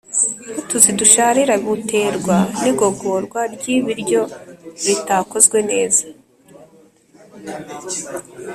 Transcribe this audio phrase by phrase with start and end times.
[0.51, 4.21] nk’utuzi dusharira; buterwa n’igogorwa ry’ibiryo
[4.85, 6.03] ritakozwe neza